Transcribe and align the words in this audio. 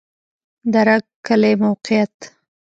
د 0.71 0.73
رګ 0.87 1.03
کلی 1.27 1.53
موقعیت 1.63 2.15